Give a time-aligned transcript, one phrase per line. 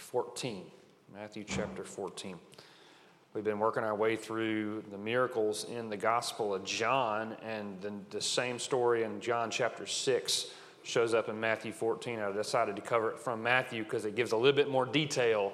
[0.00, 0.64] 14.
[1.14, 2.38] Matthew chapter 14.
[3.34, 7.92] We've been working our way through the miracles in the Gospel of John, and the,
[8.10, 10.46] the same story in John chapter 6
[10.82, 12.18] shows up in Matthew 14.
[12.18, 15.52] I decided to cover it from Matthew because it gives a little bit more detail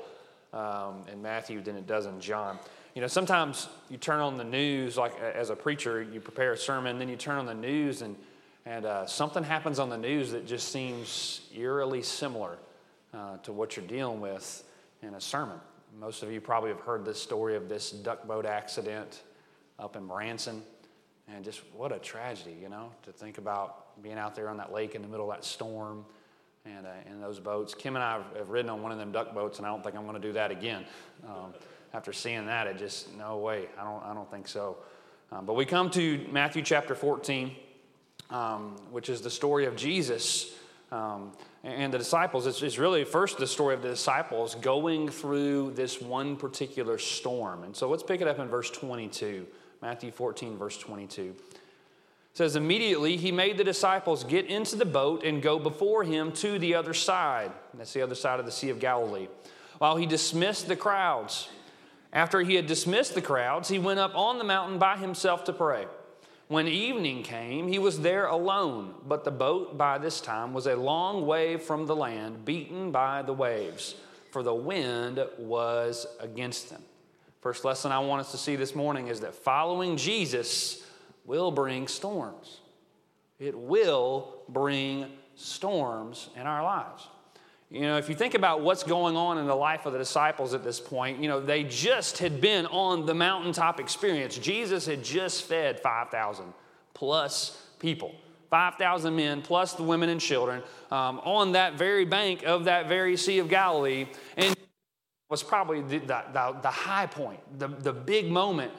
[0.55, 2.59] um, in Matthew than it does in John.
[2.95, 6.57] You know, sometimes you turn on the news, like as a preacher, you prepare a
[6.57, 8.17] sermon, then you turn on the news, and,
[8.65, 12.57] and uh, something happens on the news that just seems eerily similar
[13.15, 14.65] uh, to what you're dealing with
[15.03, 15.59] in a sermon.
[15.99, 19.23] Most of you probably have heard this story of this duck boat accident
[19.79, 20.63] up in Branson.
[21.29, 24.73] And just what a tragedy, you know, to think about being out there on that
[24.73, 26.05] lake in the middle of that storm
[26.65, 27.75] and uh, in those boats.
[27.75, 29.97] Kim and I have ridden on one of them duck boats, and I don't think
[29.97, 30.85] I'm going to do that again.
[31.27, 31.55] Um,
[31.95, 34.77] after seeing that, it just, no way, I don't, I don't think so.
[35.33, 37.57] Um, but we come to Matthew chapter 14,
[38.31, 40.53] um, which is the story of Jesus
[40.93, 41.33] um,
[41.67, 42.47] and the disciples.
[42.47, 47.65] It's, it's, really first the story of the disciples going through this one particular storm.
[47.65, 49.47] And so let's pick it up in verse 22,
[49.83, 51.23] Matthew 14, verse 22.
[51.23, 51.37] It
[52.35, 56.59] says, Immediately he made the disciples get into the boat and go before him to
[56.59, 57.51] the other side.
[57.75, 59.27] That's the other side of the Sea of Galilee.
[59.79, 61.49] While he dismissed the crowds.
[62.13, 65.53] After he had dismissed the crowds, he went up on the mountain by himself to
[65.53, 65.87] pray.
[66.49, 70.77] When evening came, he was there alone, but the boat by this time was a
[70.77, 73.97] long way from the land, beaten by the waves,
[74.31, 76.83] for the wind was against them.
[77.41, 80.85] First lesson I want us to see this morning is that following Jesus
[81.25, 82.61] will bring storms.
[83.41, 87.09] It will bring storms in our lives.
[87.71, 90.55] You know, if you think about what's going on in the life of the disciples
[90.55, 94.39] at this point, you know, they just had been on the mountaintop experience.
[94.39, 96.53] Jesus had just fed 5,000
[96.95, 98.15] plus people.
[98.51, 103.17] 5,000 men plus the women and children um, on that very bank of that very
[103.17, 104.07] Sea of Galilee.
[104.37, 104.57] And
[105.29, 108.71] was probably the, the, the high point, the, the big moment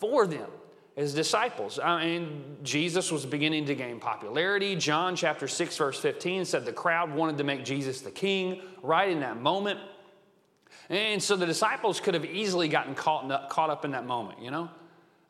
[0.00, 0.50] for them
[0.96, 1.78] as disciples.
[1.78, 4.76] I mean, Jesus was beginning to gain popularity.
[4.76, 9.08] John chapter 6, verse 15 said the crowd wanted to make Jesus the king right
[9.08, 9.80] in that moment.
[10.90, 14.42] And so the disciples could have easily gotten caught up, caught up in that moment,
[14.42, 14.68] you know?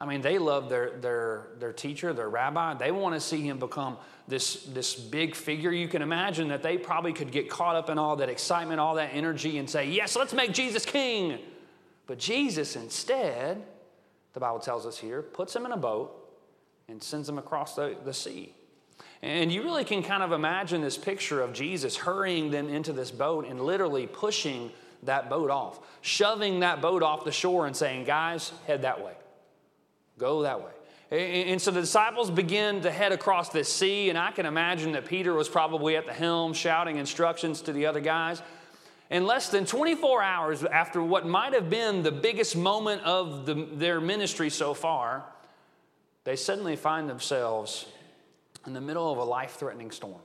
[0.00, 2.74] I mean, they love their, their, their teacher, their rabbi.
[2.74, 5.70] They want to see him become this, this big figure.
[5.70, 8.96] You can imagine that they probably could get caught up in all that excitement, all
[8.96, 11.38] that energy, and say, Yes, let's make Jesus king.
[12.08, 13.62] But Jesus instead
[14.32, 16.12] the Bible tells us here, puts them in a boat
[16.88, 18.54] and sends them across the, the sea.
[19.22, 23.10] And you really can kind of imagine this picture of Jesus hurrying them into this
[23.10, 24.72] boat and literally pushing
[25.04, 29.14] that boat off, shoving that boat off the shore and saying, Guys, head that way.
[30.18, 30.70] Go that way.
[31.12, 35.04] And so the disciples begin to head across this sea, and I can imagine that
[35.04, 38.40] Peter was probably at the helm shouting instructions to the other guys.
[39.12, 43.68] In less than 24 hours after what might have been the biggest moment of the,
[43.74, 45.22] their ministry so far,
[46.24, 47.84] they suddenly find themselves
[48.66, 50.22] in the middle of a life threatening storm.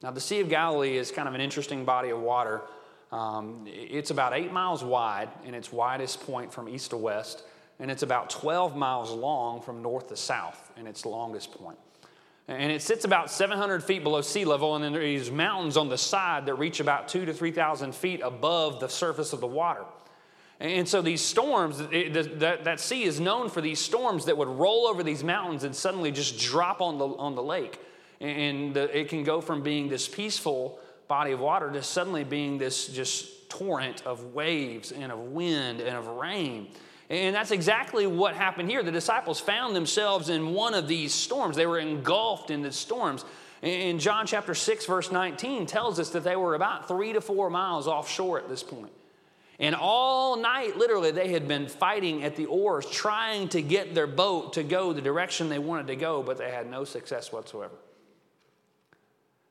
[0.00, 2.62] Now, the Sea of Galilee is kind of an interesting body of water.
[3.10, 7.42] Um, it's about eight miles wide in its widest point from east to west,
[7.80, 11.78] and it's about 12 miles long from north to south in its longest point.
[12.48, 15.76] And it sits about 700 feet below sea level, and then there are these mountains
[15.76, 19.48] on the side that reach about two to 3,000 feet above the surface of the
[19.48, 19.84] water.
[20.58, 24.48] And so these storms, it, that, that sea is known for these storms that would
[24.48, 27.78] roll over these mountains and suddenly just drop on the, on the lake.
[28.20, 32.56] And the, it can go from being this peaceful body of water to suddenly being
[32.56, 36.68] this just torrent of waves and of wind and of rain.
[37.08, 38.82] And that's exactly what happened here.
[38.82, 41.56] The disciples found themselves in one of these storms.
[41.56, 43.24] They were engulfed in the storms.
[43.62, 47.48] In John chapter 6, verse 19, tells us that they were about three to four
[47.48, 48.92] miles offshore at this point.
[49.58, 54.06] And all night, literally, they had been fighting at the oars, trying to get their
[54.06, 57.74] boat to go the direction they wanted to go, but they had no success whatsoever.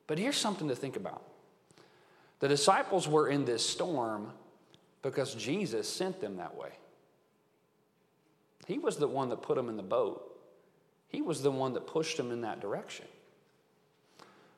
[0.06, 1.22] But here's something to think about
[2.38, 4.30] the disciples were in this storm
[5.02, 6.70] because Jesus sent them that way.
[8.66, 10.22] He was the one that put them in the boat.
[11.08, 13.06] He was the one that pushed them in that direction.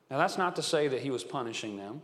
[0.09, 2.01] Now, that's not to say that he was punishing them.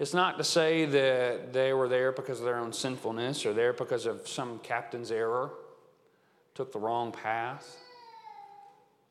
[0.00, 3.72] It's not to say that they were there because of their own sinfulness or there
[3.72, 5.50] because of some captain's error,
[6.54, 7.76] took the wrong path.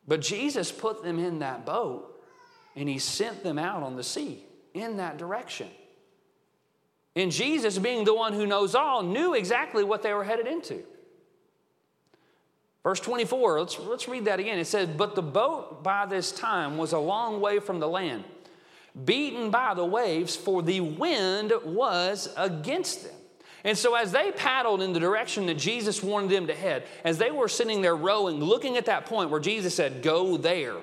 [0.07, 2.21] But Jesus put them in that boat
[2.75, 4.43] and he sent them out on the sea
[4.73, 5.69] in that direction.
[7.15, 10.83] And Jesus, being the one who knows all, knew exactly what they were headed into.
[12.87, 14.57] Verse 24, let's, let's read that again.
[14.59, 18.23] It says, But the boat by this time was a long way from the land,
[19.03, 23.13] beaten by the waves, for the wind was against them.
[23.65, 27.17] And so, as they paddled in the direction that Jesus wanted them to head, as
[27.17, 30.77] they were sitting there rowing, looking at that point where Jesus said, Go there,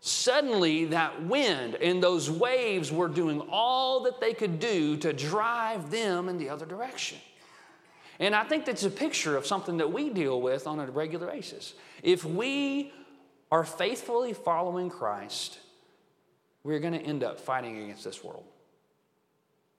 [0.00, 5.92] suddenly that wind and those waves were doing all that they could do to drive
[5.92, 7.18] them in the other direction.
[8.20, 11.28] And I think that's a picture of something that we deal with on a regular
[11.28, 11.74] basis.
[12.02, 12.92] If we
[13.50, 15.58] are faithfully following Christ,
[16.64, 18.44] we're going to end up fighting against this world.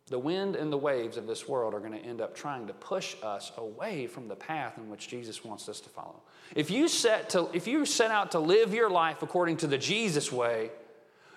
[0.08, 2.74] The wind and the waves of this world are going to end up trying to
[2.74, 6.22] push us away from the path in which Jesus wants us to follow.
[6.56, 9.78] If you set, to, if you set out to live your life according to the
[9.78, 10.72] Jesus way,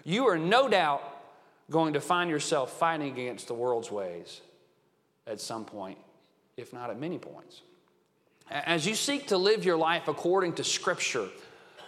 [0.04, 1.02] you are no doubt
[1.70, 4.40] going to find yourself fighting against the world's ways
[5.26, 5.98] at some point,
[6.56, 7.62] if not at many points.
[8.50, 11.28] As you seek to live your life according to Scripture,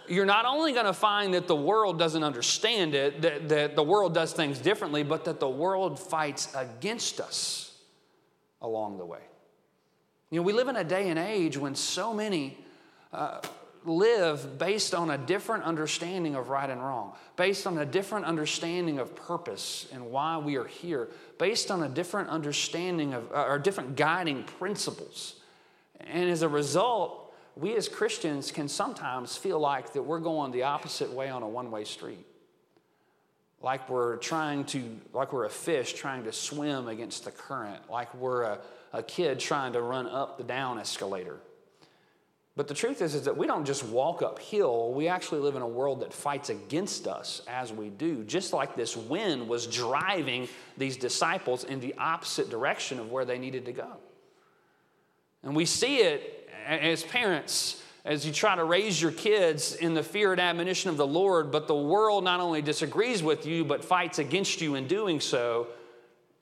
[0.07, 3.83] you're not only going to find that the world doesn't understand it, that, that the
[3.83, 7.77] world does things differently, but that the world fights against us
[8.61, 9.21] along the way.
[10.31, 12.57] You know, we live in a day and age when so many
[13.13, 13.41] uh,
[13.85, 18.99] live based on a different understanding of right and wrong, based on a different understanding
[18.99, 23.59] of purpose and why we are here, based on a different understanding of, uh, or
[23.59, 25.35] different guiding principles.
[25.99, 30.63] And as a result, we as Christians can sometimes feel like that we're going the
[30.63, 32.25] opposite way on a one way street.
[33.61, 34.83] Like we're trying to,
[35.13, 38.59] like we're a fish trying to swim against the current, like we're a,
[38.93, 41.37] a kid trying to run up the down escalator.
[42.55, 45.61] But the truth is, is that we don't just walk uphill, we actually live in
[45.61, 48.23] a world that fights against us as we do.
[48.23, 50.47] Just like this wind was driving
[50.77, 53.97] these disciples in the opposite direction of where they needed to go.
[55.43, 60.01] And we see it as parents, as you try to raise your kids in the
[60.01, 63.83] fear and admonition of the Lord, but the world not only disagrees with you, but
[63.83, 65.67] fights against you in doing so,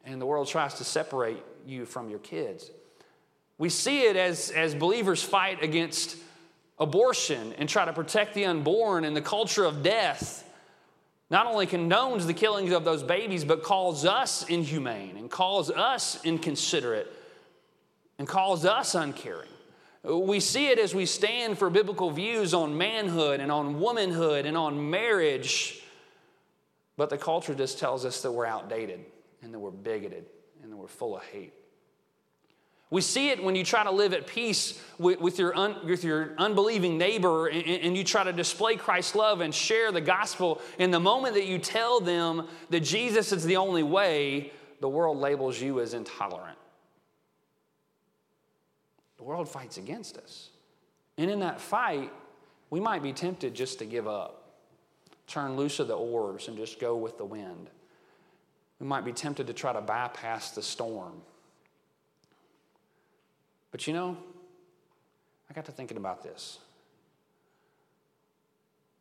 [0.06, 2.70] and the world tries to separate you from your kids.
[3.64, 6.18] We see it as, as believers fight against
[6.78, 10.44] abortion and try to protect the unborn and the culture of death.
[11.30, 16.22] Not only condones the killings of those babies, but calls us inhumane and calls us
[16.26, 17.10] inconsiderate
[18.20, 19.48] and calls us uncaring.
[20.04, 24.58] We see it as we stand for biblical views on manhood and on womanhood and
[24.58, 25.82] on marriage.
[26.98, 29.06] But the culture just tells us that we're outdated
[29.42, 30.26] and that we're bigoted
[30.62, 31.54] and that we're full of hate.
[32.94, 36.04] We see it when you try to live at peace with, with your, un, with
[36.04, 40.62] your unbelieving neighbor and, and you try to display Christ's love and share the gospel.
[40.78, 45.18] In the moment that you tell them that Jesus is the only way, the world
[45.18, 46.60] labels you as intolerant.
[49.18, 50.50] The world fights against us.
[51.18, 52.14] And in that fight,
[52.70, 54.54] we might be tempted just to give up,
[55.26, 57.72] turn loose of the oars, and just go with the wind.
[58.80, 61.24] We might be tempted to try to bypass the storm.
[63.74, 64.16] But you know,
[65.50, 66.60] I got to thinking about this.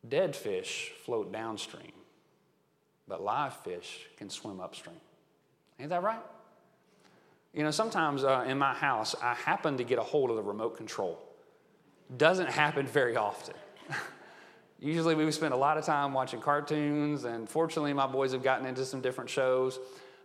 [0.05, 1.93] Dead fish float downstream,
[3.07, 4.97] but live fish can swim upstream.
[5.79, 6.23] Ain't that right?
[7.53, 10.41] You know, sometimes uh, in my house, I happen to get a hold of the
[10.41, 11.23] remote control.
[12.17, 13.53] Doesn't happen very often.
[14.79, 18.65] Usually, we spend a lot of time watching cartoons, and fortunately, my boys have gotten
[18.65, 19.77] into some different shows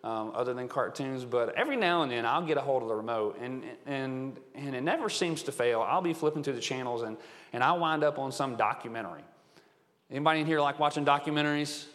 [0.04, 1.24] um, other than cartoons.
[1.24, 4.74] But every now and then, I'll get a hold of the remote, and, and, and
[4.74, 5.80] it never seems to fail.
[5.80, 7.16] I'll be flipping through the channels, and,
[7.52, 9.22] and I'll wind up on some documentary.
[10.10, 11.86] Anybody in here like watching documentaries?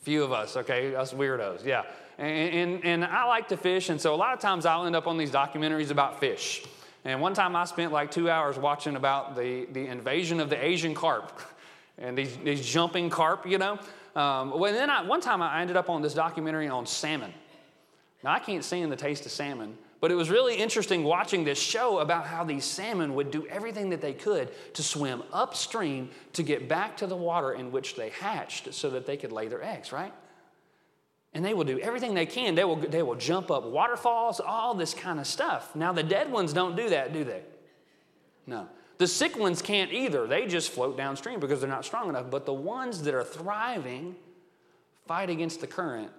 [0.00, 1.84] Few of us, okay, us weirdos, yeah.
[2.18, 4.96] And, and, and I like to fish, and so a lot of times I'll end
[4.96, 6.64] up on these documentaries about fish.
[7.04, 10.62] And one time I spent like two hours watching about the, the invasion of the
[10.62, 11.40] Asian carp
[11.98, 13.78] and these, these jumping carp, you know.
[14.14, 17.32] Um, well, then I, one time I ended up on this documentary on salmon.
[18.22, 21.58] Now, I can't stand the taste of salmon, but it was really interesting watching this
[21.58, 26.42] show about how these salmon would do everything that they could to swim upstream to
[26.42, 29.62] get back to the water in which they hatched so that they could lay their
[29.62, 30.12] eggs, right?
[31.34, 32.54] And they will do everything they can.
[32.54, 35.74] They will, they will jump up waterfalls, all this kind of stuff.
[35.74, 37.42] Now, the dead ones don't do that, do they?
[38.46, 38.68] No.
[39.02, 40.28] The sick ones can't either.
[40.28, 42.30] They just float downstream because they're not strong enough.
[42.30, 44.14] But the ones that are thriving
[45.08, 46.12] fight against the current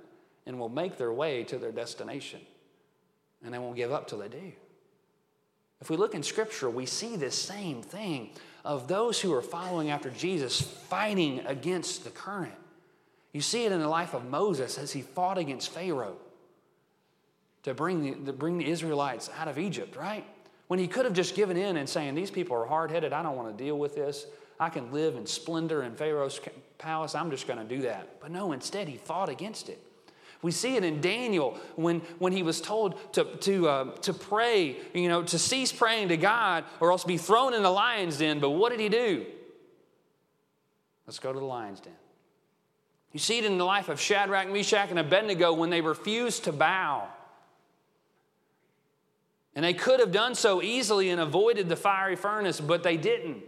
[0.45, 2.41] and will make their way to their destination.
[3.41, 4.51] And they won't give up till they do.
[5.79, 8.31] If we look in Scripture, we see this same thing
[8.65, 12.51] of those who are following after Jesus fighting against the current.
[13.31, 16.17] You see it in the life of Moses as he fought against Pharaoh
[17.63, 20.25] to bring the, to bring the Israelites out of Egypt, right?
[20.67, 23.24] When he could have just given in and saying, These people are hard headed, I
[23.24, 24.25] don't want to deal with this.
[24.60, 26.39] I can live in splendor in Pharaoh's
[26.77, 27.15] palace.
[27.15, 28.22] I'm just going to do that.
[28.22, 29.82] But no, instead, he fought against it.
[30.41, 34.75] We see it in Daniel when, when he was told to, to, uh, to pray,
[34.93, 38.39] you know, to cease praying to God or else be thrown in the lion's den.
[38.39, 39.25] But what did he do?
[41.08, 41.93] Let's go to the lion's den.
[43.13, 46.51] You see it in the life of Shadrach, Meshach, and Abednego when they refused to
[46.51, 47.08] bow.
[49.55, 53.43] And they could have done so easily and avoided the fiery furnace, but they didn't.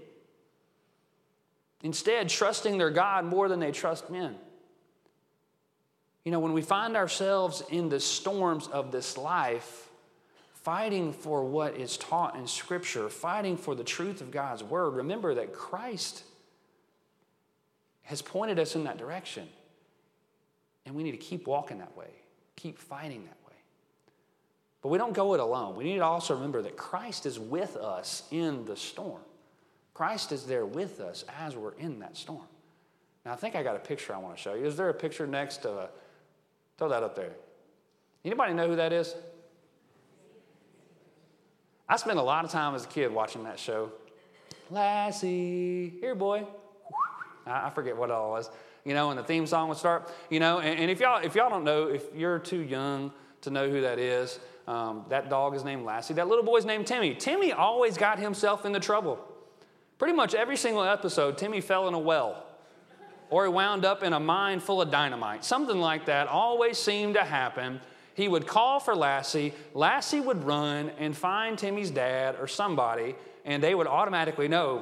[1.82, 4.36] Instead, trusting their God more than they trust men.
[6.24, 9.90] You know, when we find ourselves in the storms of this life,
[10.54, 15.36] fighting for what is taught in Scripture, fighting for the truth of God's Word, remember
[15.36, 16.24] that Christ
[18.02, 19.48] has pointed us in that direction.
[20.86, 22.10] And we need to keep walking that way,
[22.56, 23.45] keep fighting that way.
[24.86, 25.76] But we don't go it alone.
[25.76, 29.24] We need to also remember that Christ is with us in the storm.
[29.96, 32.46] Christ is there with us as we're in that storm.
[33.26, 34.64] Now, I think I got a picture I want to show you.
[34.64, 35.90] Is there a picture next to
[36.78, 37.32] Throw that up there.
[38.24, 39.16] Anybody know who that is?
[41.90, 43.92] I spent a lot of time as a kid watching that show.
[44.70, 46.46] Lassie, here, boy.
[47.48, 48.52] I forget what it all was.
[48.84, 50.12] You know, and the theme song would start.
[50.30, 53.12] You know, and, and if y'all if y'all don't know, if you're too young
[53.46, 56.14] to know who that is, um, that dog is named Lassie.
[56.14, 57.16] That little boy's named Timmy.
[57.16, 59.20] Timmy always got himself into trouble.
[59.98, 62.46] Pretty much every single episode, Timmy fell in a well
[63.30, 65.44] or he wound up in a mine full of dynamite.
[65.44, 67.82] Something like that always seemed to happen.
[68.14, 73.62] He would call for Lassie, Lassie would run and find Timmy's dad or somebody, and
[73.62, 74.82] they would automatically know,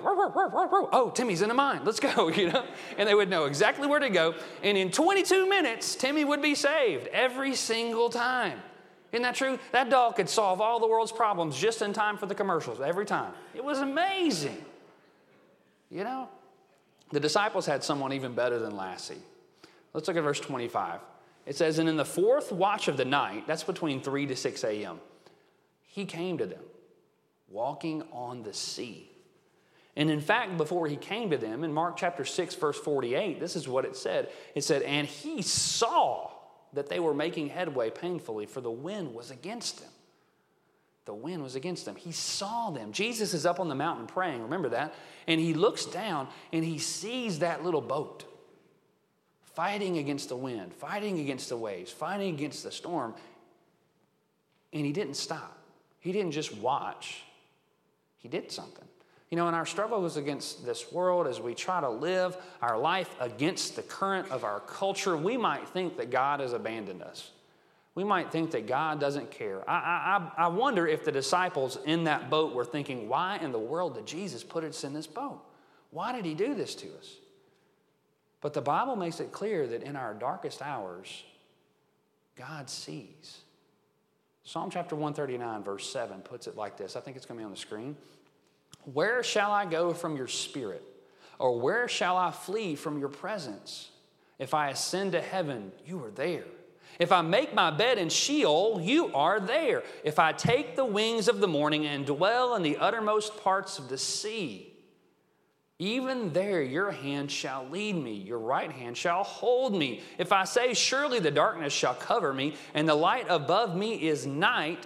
[0.94, 2.66] oh, Timmy's in a mine, let's go, you know?
[2.98, 4.36] And they would know exactly where to go.
[4.64, 8.60] And in 22 minutes, Timmy would be saved every single time.
[9.12, 9.60] Isn't that true?
[9.74, 13.06] That dog could solve all the world's problems just in time for the commercials every
[13.06, 13.34] time.
[13.54, 14.64] It was amazing.
[15.92, 16.30] You know?
[17.12, 19.22] The disciples had someone even better than Lassie.
[19.94, 21.00] Let's look at verse 25.
[21.46, 24.64] It says, And in the fourth watch of the night, that's between 3 to 6
[24.64, 25.00] a.m.,
[25.86, 26.64] he came to them,
[27.48, 29.10] walking on the sea.
[29.96, 33.56] And in fact, before he came to them, in Mark chapter 6, verse 48, this
[33.56, 34.30] is what it said.
[34.56, 36.32] It said, And he saw
[36.74, 39.90] that they were making headway painfully, for the wind was against them.
[41.06, 41.96] The wind was against them.
[41.96, 42.92] He saw them.
[42.92, 44.94] Jesus is up on the mountain praying, remember that?
[45.28, 48.26] And he looks down and he sees that little boat
[49.54, 53.14] fighting against the wind, fighting against the waves, fighting against the storm.
[54.72, 55.58] And he didn't stop.
[56.00, 57.22] He didn't just watch,
[58.24, 58.86] he did something.
[59.30, 63.16] You know, in our struggles against this world, as we try to live our life
[63.20, 67.32] against the current of our culture, we might think that God has abandoned us
[67.96, 69.68] we might think that God doesn't care.
[69.70, 73.60] I, I, I wonder if the disciples in that boat were thinking, why in the
[73.60, 75.44] world did Jesus put us in this boat?
[75.92, 77.18] Why did he do this to us?
[78.42, 81.24] But the Bible makes it clear that in our darkest hours,
[82.36, 83.42] God sees.
[84.44, 86.96] Psalm chapter 139, verse 7 puts it like this.
[86.96, 87.96] I think it's going to be on the screen.
[88.92, 90.84] Where shall I go from your spirit?
[91.40, 93.90] Or where shall I flee from your presence?
[94.40, 96.44] If I ascend to heaven, you are there.
[97.00, 99.84] If I make my bed in Sheol, you are there.
[100.04, 103.90] If I take the wings of the morning and dwell in the uttermost parts of
[103.90, 104.73] the sea,
[105.80, 110.02] even there your hand shall lead me, your right hand shall hold me.
[110.18, 114.26] If I say, Surely the darkness shall cover me, and the light above me is
[114.26, 114.86] night,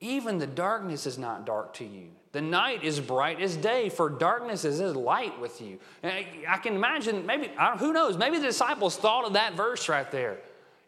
[0.00, 2.08] even the darkness is not dark to you.
[2.32, 5.78] The night is bright as day, for darkness is as light with you.
[6.02, 10.10] Eh, I can imagine, maybe, who knows, maybe the disciples thought of that verse right
[10.10, 10.38] there.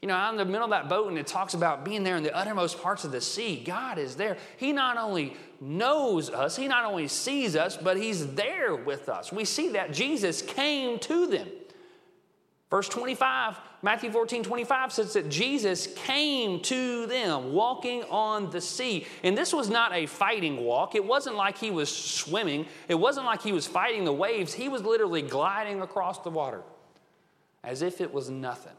[0.02, 2.16] You know, out in the middle of that boat, and it talks about being there
[2.16, 3.62] in the uttermost parts of the sea.
[3.64, 4.36] God is there.
[4.58, 9.32] He not only knows us, He not only sees us, but He's there with us.
[9.32, 11.48] We see that Jesus came to them.
[12.68, 19.06] Verse 25, Matthew 14, 25 says that Jesus came to them walking on the sea.
[19.22, 20.96] And this was not a fighting walk.
[20.96, 24.52] It wasn't like he was swimming, it wasn't like he was fighting the waves.
[24.52, 26.62] He was literally gliding across the water
[27.62, 28.72] as if it was nothing.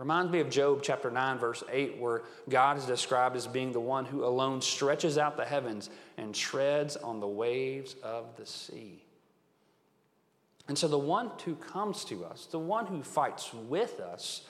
[0.00, 3.80] Reminds me of Job chapter 9, verse 8, where God is described as being the
[3.80, 9.04] one who alone stretches out the heavens and treads on the waves of the sea.
[10.68, 14.46] And so the one who comes to us, the one who fights with us,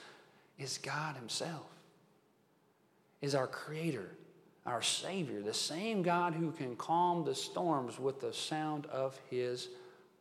[0.57, 1.67] is God Himself,
[3.21, 4.09] is our Creator,
[4.65, 9.67] our Savior, the same God who can calm the storms with the sound of His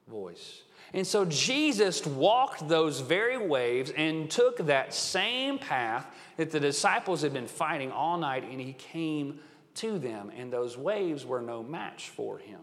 [0.09, 0.63] voice.
[0.93, 6.07] And so Jesus walked those very waves and took that same path
[6.37, 9.39] that the disciples had been fighting all night, and he came
[9.75, 12.61] to them, and those waves were no match for him.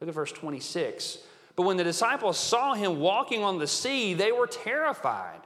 [0.00, 1.18] Look at verse 26.
[1.56, 5.40] But when the disciples saw him walking on the sea, they were terrified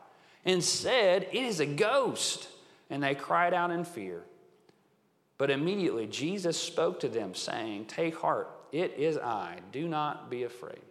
[0.44, 2.48] and said, It is a ghost.
[2.90, 4.22] And they cried out in fear.
[5.38, 9.58] But immediately Jesus spoke to them, saying, Take heart, it is I.
[9.72, 10.82] Do not be afraid.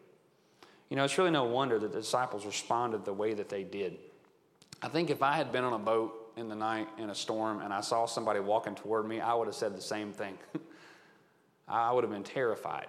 [0.94, 3.98] You know, it's really no wonder that the disciples responded the way that they did.
[4.80, 7.62] I think if I had been on a boat in the night in a storm
[7.62, 10.38] and I saw somebody walking toward me, I would have said the same thing.
[11.68, 12.86] I would have been terrified,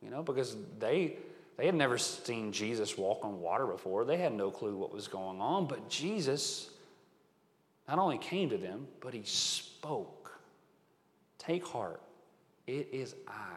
[0.00, 1.16] you know, because they
[1.56, 4.04] they had never seen Jesus walk on water before.
[4.04, 6.70] They had no clue what was going on, but Jesus
[7.88, 10.38] not only came to them, but he spoke.
[11.36, 12.00] Take heart.
[12.68, 13.56] It is I.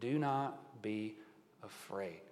[0.00, 1.16] Do not be
[1.62, 2.22] afraid.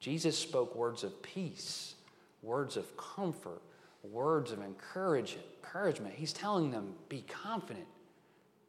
[0.00, 1.94] Jesus spoke words of peace,
[2.42, 3.60] words of comfort,
[4.02, 6.14] words of encouragement.
[6.14, 7.86] He's telling them, be confident,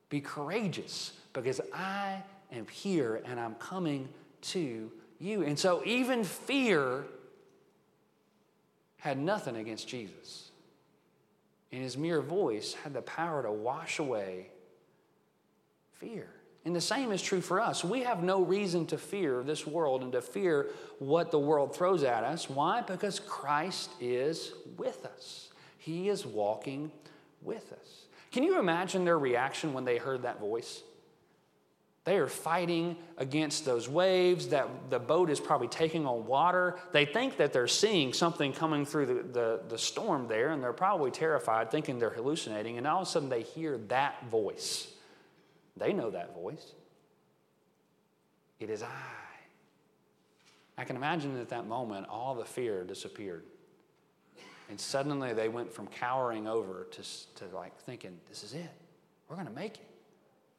[0.10, 2.22] be courageous, because I
[2.52, 4.10] am here and I'm coming
[4.42, 5.44] to you.
[5.44, 7.06] And so even fear
[8.98, 10.52] had nothing against Jesus.
[11.72, 14.48] And his mere voice had the power to wash away
[15.94, 16.28] fear.
[16.64, 17.84] And the same is true for us.
[17.84, 20.68] We have no reason to fear this world and to fear
[21.00, 22.50] what the world throws at us.
[22.50, 22.82] Why?
[22.82, 26.92] Because Christ is with us, He is walking
[27.42, 28.06] with us.
[28.32, 30.84] Can you imagine their reaction when they heard that voice?
[32.04, 36.80] They are fighting against those waves that the boat is probably taking on water.
[36.94, 40.74] They think that they're seeing something coming through the, the, the, storm there, and they're
[40.74, 42.80] probably terrified, thinking they're hallucinating.
[42.80, 44.88] And all of a sudden, they hear that voice.
[45.78, 46.74] They know that voice.
[48.60, 48.88] It is I.
[50.78, 53.44] I can imagine at that moment, all the fear disappeared.
[54.70, 57.02] And suddenly they went from cowering over to,
[57.36, 58.72] to like thinking, this is it.
[59.28, 59.90] We're going to make it.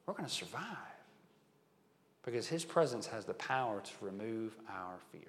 [0.05, 0.61] We're going to survive.
[2.23, 5.25] Because his presence has the power to remove our fears.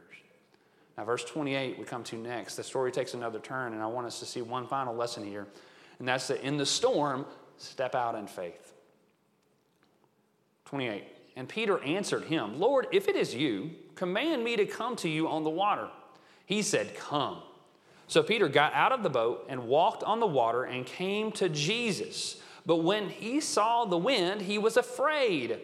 [0.96, 2.56] Now, verse 28, we come to next.
[2.56, 5.48] The story takes another turn, and I want us to see one final lesson here.
[5.98, 7.26] And that's that in the storm,
[7.56, 8.73] step out in faith.
[10.74, 11.04] 28.
[11.36, 15.28] And Peter answered him, Lord, if it is you, command me to come to you
[15.28, 15.88] on the water.
[16.46, 17.38] He said, Come.
[18.08, 21.48] So Peter got out of the boat and walked on the water and came to
[21.48, 22.42] Jesus.
[22.66, 25.60] But when he saw the wind, he was afraid.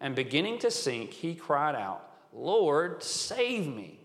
[0.00, 3.98] And beginning to sink, he cried out, Lord, save me.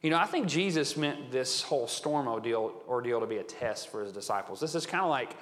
[0.00, 3.90] You know, I think Jesus meant this whole storm ordeal, ordeal to be a test
[3.90, 4.60] for his disciples.
[4.60, 5.36] This is kind of like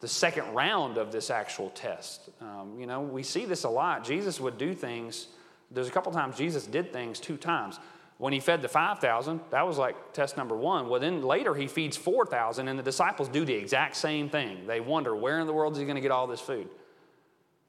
[0.00, 2.30] the second round of this actual test.
[2.40, 4.04] Um, you know, we see this a lot.
[4.04, 5.28] Jesus would do things.
[5.70, 7.78] There's a couple times Jesus did things two times.
[8.16, 10.88] When he fed the 5,000, that was like test number one.
[10.88, 14.66] Well, then later he feeds 4,000, and the disciples do the exact same thing.
[14.66, 16.68] They wonder, where in the world is he going to get all this food?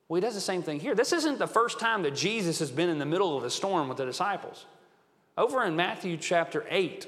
[0.10, 0.94] Well, he does the same thing here.
[0.94, 3.88] This isn't the first time that Jesus has been in the middle of a storm
[3.88, 4.66] with the disciples.
[5.38, 7.08] Over in Matthew chapter 8,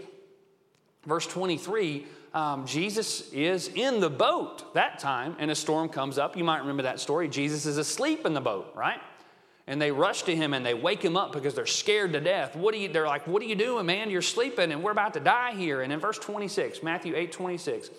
[1.06, 6.36] verse 23, um, Jesus is in the boat that time, and a storm comes up.
[6.36, 7.28] You might remember that story.
[7.28, 9.00] Jesus is asleep in the boat, right?
[9.68, 12.56] And they rush to him and they wake him up because they're scared to death.
[12.56, 14.10] What are you, they're like, What are you doing, man?
[14.10, 15.82] You're sleeping and we're about to die here.
[15.82, 17.90] And in verse 26, Matthew 8 26,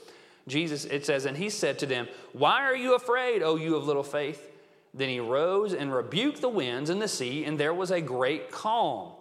[0.47, 3.87] Jesus, it says, And he said to them, Why are you afraid, O you of
[3.87, 4.51] little faith?
[4.93, 8.51] Then he rose and rebuked the winds and the sea, and there was a great
[8.51, 9.13] calm.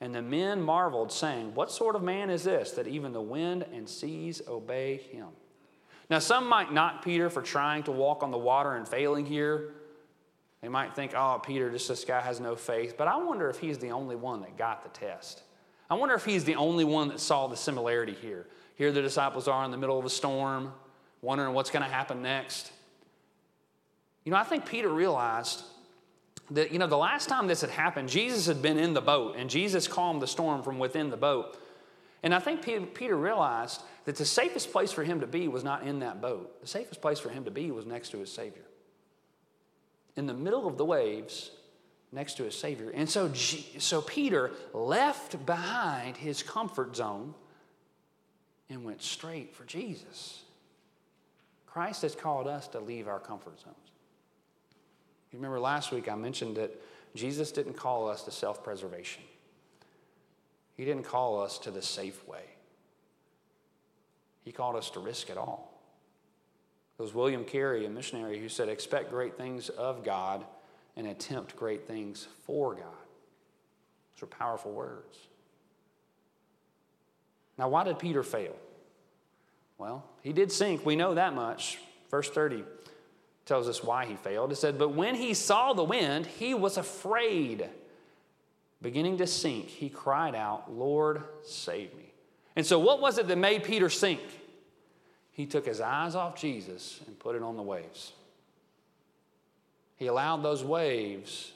[0.00, 3.64] And the men marveled, saying, What sort of man is this that even the wind
[3.72, 5.28] and seas obey him?
[6.10, 9.72] Now, some might knock Peter for trying to walk on the water and failing here.
[10.62, 12.96] They might think, oh, Peter, just this guy has no faith.
[12.96, 15.42] But I wonder if he's the only one that got the test.
[15.88, 18.46] I wonder if he's the only one that saw the similarity here.
[18.76, 20.72] Here the disciples are in the middle of a storm,
[21.22, 22.72] wondering what's going to happen next.
[24.24, 25.62] You know, I think Peter realized
[26.50, 29.36] that, you know, the last time this had happened, Jesus had been in the boat
[29.36, 31.58] and Jesus calmed the storm from within the boat.
[32.22, 32.62] And I think
[32.94, 36.60] Peter realized that the safest place for him to be was not in that boat.
[36.60, 38.64] The safest place for him to be was next to his Savior.
[40.16, 41.50] In the middle of the waves,
[42.12, 42.90] next to his Savior.
[42.90, 47.34] And so, so Peter left behind his comfort zone
[48.70, 50.42] and went straight for Jesus.
[51.66, 53.85] Christ has called us to leave our comfort zones.
[55.36, 56.70] You remember last week I mentioned that
[57.14, 59.22] Jesus didn't call us to self preservation,
[60.78, 62.44] He didn't call us to the safe way.
[64.46, 65.78] He called us to risk it all.
[66.98, 70.42] It was William Carey, a missionary, who said, Expect great things of God
[70.96, 72.84] and attempt great things for God.
[74.14, 75.18] Those are powerful words.
[77.58, 78.56] Now, why did Peter fail?
[79.76, 80.86] Well, he did sink.
[80.86, 81.78] We know that much.
[82.10, 82.64] Verse 30
[83.46, 84.52] tells us why he failed.
[84.52, 87.68] It said, But when he saw the wind, he was afraid
[88.82, 92.12] beginning to sink, he cried out, Lord, save me.
[92.54, 94.20] And so, what was it that made Peter sink?
[95.32, 98.12] He took his eyes off Jesus and put it on the waves.
[99.96, 101.52] He allowed those waves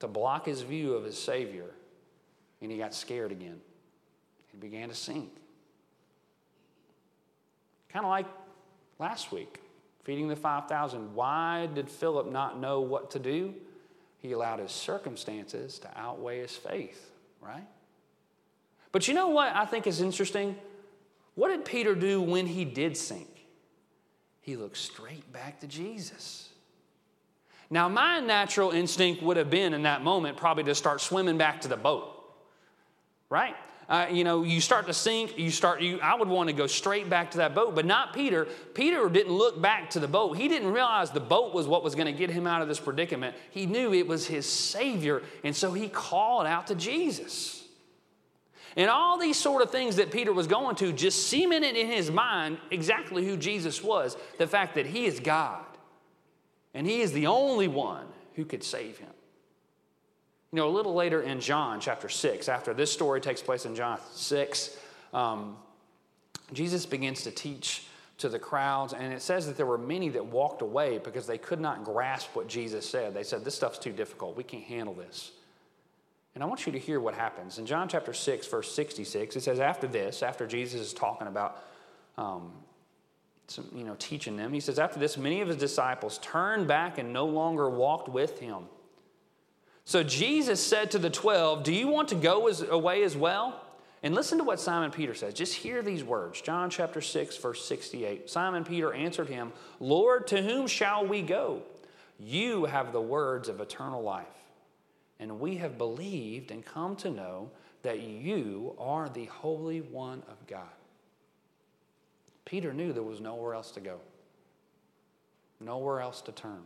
[0.00, 1.70] to block his view of his Savior,
[2.60, 3.60] and he got scared again.
[4.48, 5.30] He began to sink.
[7.88, 8.26] Kind of like
[8.98, 9.60] last week,
[10.06, 11.16] feeding the 5,000.
[11.16, 13.52] Why did Philip not know what to do?
[14.18, 17.66] He allowed his circumstances to outweigh his faith, right?
[18.92, 20.54] But you know what I think is interesting?
[21.34, 23.26] What did Peter do when he did sink?
[24.42, 26.50] He looked straight back to Jesus.
[27.68, 31.62] Now, my natural instinct would have been in that moment probably to start swimming back
[31.62, 32.14] to the boat,
[33.28, 33.56] right?
[33.88, 36.66] Uh, you know, you start to sink, you start, you, I would want to go
[36.66, 38.48] straight back to that boat, but not Peter.
[38.74, 40.36] Peter didn't look back to the boat.
[40.36, 42.80] He didn't realize the boat was what was going to get him out of this
[42.80, 43.36] predicament.
[43.50, 47.62] He knew it was his Savior, and so he called out to Jesus.
[48.76, 52.10] And all these sort of things that Peter was going to, just cemented in his
[52.10, 55.64] mind exactly who Jesus was the fact that he is God.
[56.74, 59.08] And he is the only one who could save him.
[60.56, 63.74] You know, a little later in John chapter 6, after this story takes place in
[63.74, 64.74] John 6,
[65.12, 65.58] um,
[66.54, 67.84] Jesus begins to teach
[68.16, 71.36] to the crowds, and it says that there were many that walked away because they
[71.36, 73.12] could not grasp what Jesus said.
[73.12, 74.34] They said, This stuff's too difficult.
[74.34, 75.32] We can't handle this.
[76.34, 77.58] And I want you to hear what happens.
[77.58, 81.62] In John chapter 6, verse 66, it says, After this, after Jesus is talking about
[82.16, 82.50] um,
[83.46, 84.54] some, you know, teaching them.
[84.54, 88.38] He says, After this, many of his disciples turned back and no longer walked with
[88.38, 88.68] him.
[89.86, 93.62] So Jesus said to the 12, Do you want to go as, away as well?
[94.02, 95.32] And listen to what Simon Peter says.
[95.32, 96.40] Just hear these words.
[96.40, 98.28] John chapter 6, verse 68.
[98.28, 101.62] Simon Peter answered him, Lord, to whom shall we go?
[102.18, 104.26] You have the words of eternal life.
[105.20, 107.50] And we have believed and come to know
[107.82, 110.66] that you are the Holy One of God.
[112.44, 113.98] Peter knew there was nowhere else to go,
[115.60, 116.62] nowhere else to turn,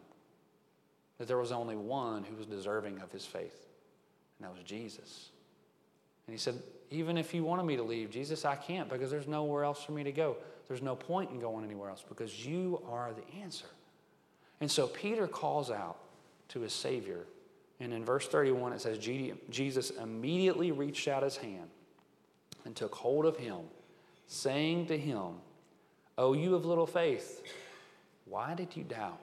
[1.20, 3.68] that there was only one who was deserving of his faith,
[4.38, 5.28] and that was Jesus.
[6.26, 6.54] And he said,
[6.90, 9.92] Even if you wanted me to leave, Jesus, I can't because there's nowhere else for
[9.92, 10.38] me to go.
[10.66, 13.66] There's no point in going anywhere else because you are the answer.
[14.62, 15.98] And so Peter calls out
[16.48, 17.26] to his Savior.
[17.80, 18.96] And in verse 31, it says,
[19.50, 21.68] Jesus immediately reached out his hand
[22.64, 23.58] and took hold of him,
[24.26, 25.34] saying to him,
[26.16, 27.42] Oh, you of little faith,
[28.24, 29.20] why did you doubt?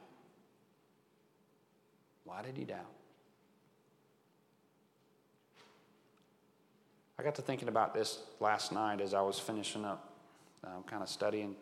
[2.27, 2.91] Why did he doubt?
[7.17, 10.13] I got to thinking about this last night as I was finishing up,
[10.63, 11.55] um, kind of studying.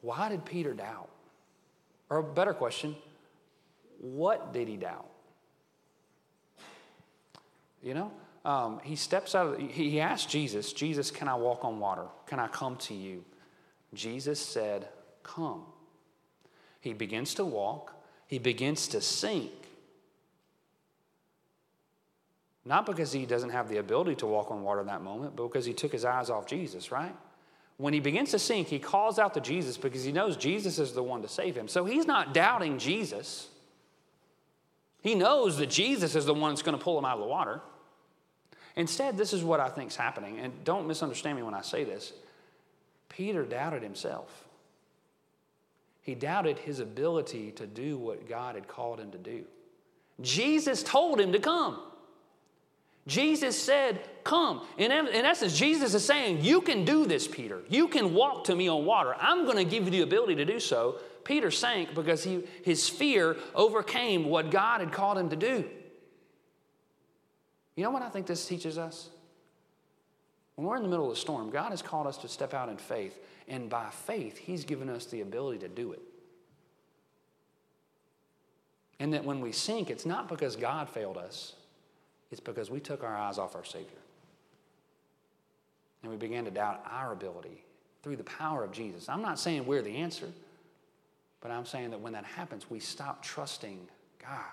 [0.00, 1.10] Why did Peter doubt?
[2.08, 2.96] Or a better question,
[4.00, 5.06] what did he doubt?
[7.82, 8.12] You know,
[8.44, 12.06] um, he steps out of, he, he asked Jesus, Jesus, can I walk on water?
[12.26, 13.22] Can I come to you?
[13.92, 14.88] Jesus said,
[15.22, 15.64] Come.
[16.80, 17.99] He begins to walk,
[18.30, 19.50] he begins to sink.
[22.64, 25.48] Not because he doesn't have the ability to walk on water in that moment, but
[25.48, 27.12] because he took his eyes off Jesus, right?
[27.76, 30.92] When he begins to sink, he calls out to Jesus because he knows Jesus is
[30.92, 31.66] the one to save him.
[31.66, 33.48] So he's not doubting Jesus.
[35.02, 37.26] He knows that Jesus is the one that's going to pull him out of the
[37.26, 37.60] water.
[38.76, 40.38] Instead, this is what I think is happening.
[40.38, 42.12] And don't misunderstand me when I say this.
[43.08, 44.44] Peter doubted himself.
[46.02, 49.44] He doubted his ability to do what God had called him to do.
[50.20, 51.80] Jesus told him to come.
[53.06, 54.62] Jesus said, Come.
[54.76, 57.62] In, in essence, Jesus is saying, You can do this, Peter.
[57.68, 59.14] You can walk to me on water.
[59.18, 61.00] I'm going to give you the ability to do so.
[61.24, 65.68] Peter sank because he, his fear overcame what God had called him to do.
[67.76, 69.10] You know what I think this teaches us?
[70.56, 72.68] When we're in the middle of a storm, God has called us to step out
[72.68, 76.02] in faith, and by faith, He's given us the ability to do it.
[78.98, 81.54] And that when we sink, it's not because God failed us,
[82.30, 83.88] it's because we took our eyes off our Savior.
[86.02, 87.64] And we began to doubt our ability
[88.02, 89.08] through the power of Jesus.
[89.08, 90.28] I'm not saying we're the answer,
[91.40, 93.78] but I'm saying that when that happens, we stop trusting
[94.22, 94.44] God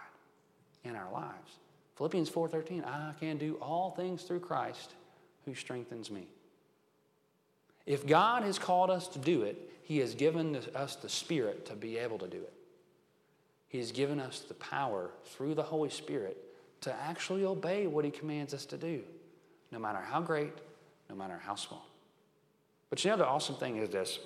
[0.84, 1.58] in our lives.
[1.96, 4.94] Philippians 4:13, I can do all things through Christ
[5.48, 6.28] who strengthens me.
[7.86, 11.74] If God has called us to do it, He has given us the Spirit to
[11.74, 12.54] be able to do it.
[13.70, 16.38] He has given us the power through the Holy Spirit
[16.82, 19.04] to actually obey what He commands us to do,
[19.72, 20.54] no matter how great,
[21.10, 21.88] no matter how small.
[22.90, 24.20] But you know, the awesome thing is this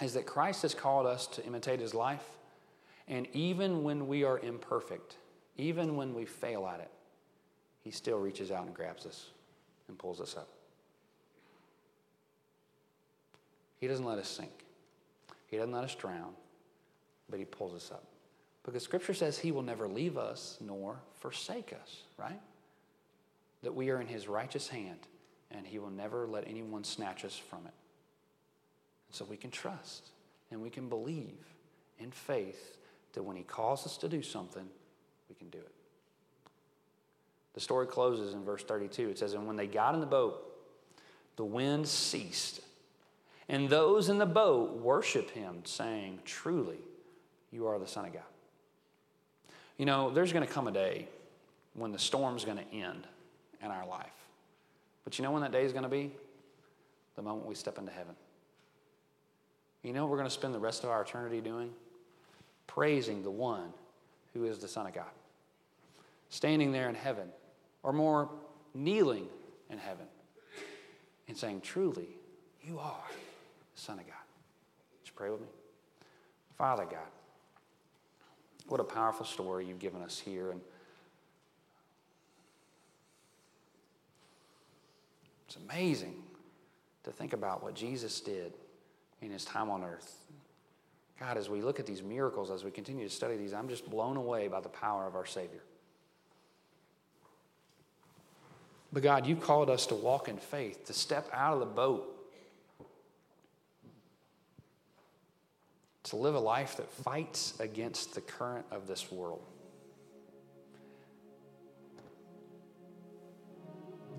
[0.00, 2.24] is that Christ has called us to imitate His life,
[3.06, 5.16] and even when we are imperfect,
[5.58, 6.90] even when we fail at it,
[7.82, 9.26] He still reaches out and grabs us
[9.88, 10.48] and pulls us up.
[13.80, 14.64] He doesn't let us sink,
[15.46, 16.32] He doesn't let us drown,
[17.28, 18.04] but He pulls us up.
[18.64, 22.40] Because Scripture says He will never leave us nor forsake us, right?
[23.62, 25.00] That we are in His righteous hand
[25.50, 27.74] and He will never let anyone snatch us from it.
[29.08, 30.08] And so we can trust
[30.50, 31.46] and we can believe
[31.98, 32.76] in faith
[33.14, 34.68] that when He calls us to do something,
[35.28, 35.77] we can do it.
[37.58, 39.08] The story closes in verse 32.
[39.08, 40.48] It says, And when they got in the boat,
[41.34, 42.60] the wind ceased,
[43.48, 46.78] and those in the boat worshiped him, saying, Truly,
[47.50, 48.22] you are the Son of God.
[49.76, 51.08] You know, there's going to come a day
[51.74, 53.08] when the storm's going to end
[53.60, 54.06] in our life.
[55.02, 56.12] But you know when that day is going to be?
[57.16, 58.14] The moment we step into heaven.
[59.82, 61.72] You know what we're going to spend the rest of our eternity doing?
[62.68, 63.72] Praising the one
[64.32, 65.10] who is the Son of God.
[66.30, 67.28] Standing there in heaven,
[67.88, 68.28] or more,
[68.74, 69.26] kneeling
[69.70, 70.04] in heaven,
[71.26, 72.06] and saying, Truly,
[72.62, 73.08] you are
[73.74, 74.14] the Son of God.
[75.02, 75.46] Just pray with me.
[76.58, 76.98] Father God,
[78.66, 80.50] what a powerful story you've given us here.
[80.50, 80.60] And
[85.46, 86.16] it's amazing
[87.04, 88.52] to think about what Jesus did
[89.22, 90.26] in his time on earth.
[91.18, 93.88] God, as we look at these miracles, as we continue to study these, I'm just
[93.88, 95.62] blown away by the power of our Savior.
[98.92, 102.14] But God, you called us to walk in faith, to step out of the boat,
[106.04, 109.42] to live a life that fights against the current of this world.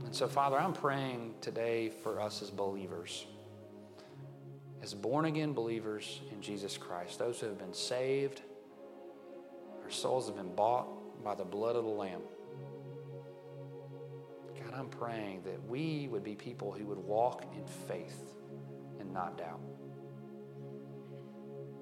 [0.06, 3.26] And so, Father, I'm praying today for us as believers,
[4.82, 8.42] as born again believers in Jesus Christ, those who have been saved,
[9.84, 12.22] our souls have been bought by the blood of the Lamb.
[14.80, 18.22] I'm praying that we would be people who would walk in faith
[19.00, 19.60] and not doubt.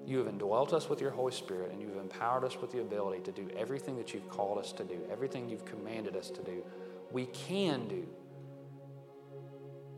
[0.04, 2.80] You have indwelt us with your Holy Spirit, and you have empowered us with the
[2.80, 6.42] ability to do everything that you've called us to do, everything you've commanded us to
[6.42, 6.64] do.
[7.12, 8.06] We can do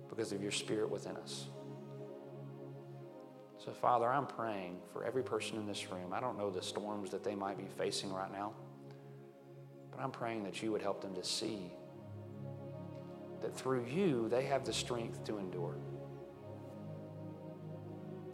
[0.09, 1.47] because of your Spirit within us.
[3.65, 6.13] So, Father, I'm praying for every person in this room.
[6.13, 8.53] I don't know the storms that they might be facing right now,
[9.91, 11.71] but I'm praying that you would help them to see
[13.43, 15.77] that through you they have the strength to endure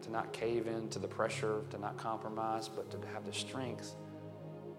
[0.07, 3.97] to not cave in to the pressure, to not compromise, but to have the strength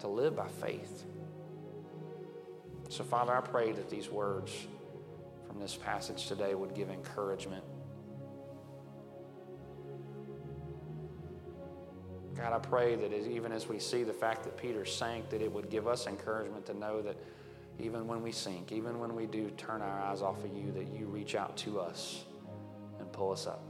[0.00, 1.04] to live by faith.
[2.88, 4.66] So, Father, I pray that these words
[5.46, 7.62] from this passage today would give encouragement.
[12.34, 15.52] God, I pray that even as we see the fact that Peter sank, that it
[15.52, 17.16] would give us encouragement to know that
[17.78, 20.88] even when we sink, even when we do turn our eyes off of you, that
[20.88, 22.24] you reach out to us
[22.98, 23.62] and pull us up.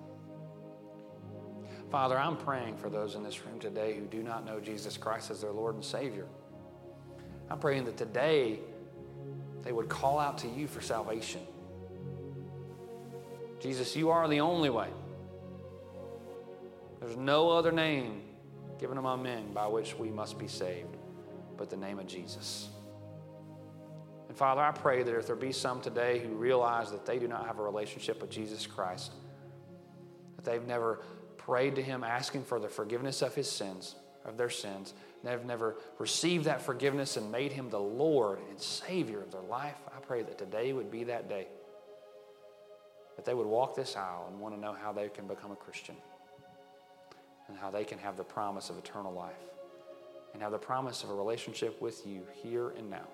[1.91, 5.31] Father, I'm praying for those in this room today who do not know Jesus Christ
[5.31, 6.27] as their Lord and Savior.
[7.51, 8.59] I'm praying that today
[9.63, 11.41] they would call out to you for salvation.
[13.61, 14.89] Jesus, you are the only way.
[17.01, 18.23] There's no other name
[18.79, 20.97] given among men by which we must be saved
[21.57, 22.69] but the name of Jesus.
[24.39, 27.45] Father, I pray that if there be some today who realize that they do not
[27.47, 29.11] have a relationship with Jesus Christ,
[30.37, 31.01] that they've never
[31.39, 35.79] prayed to Him asking for the forgiveness of His sins, of their sins, have never
[35.99, 40.23] received that forgiveness and made Him the Lord and Savior of their life, I pray
[40.23, 41.49] that today would be that day.
[43.17, 45.57] That they would walk this aisle and want to know how they can become a
[45.57, 45.97] Christian
[47.49, 49.35] and how they can have the promise of eternal life
[50.33, 53.09] and have the promise of a relationship with you here and now.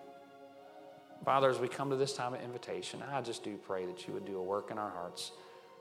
[1.25, 4.15] Father, as we come to this time of invitation, I just do pray that you
[4.15, 5.33] would do a work in our hearts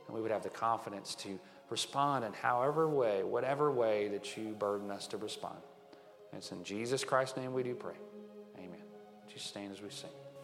[0.07, 4.49] and we would have the confidence to respond in however way, whatever way that you
[4.53, 5.57] burden us to respond.
[6.31, 7.95] And it's in Jesus Christ's name we do pray.
[8.57, 8.81] Amen.
[9.23, 10.09] Would you stand as we sing?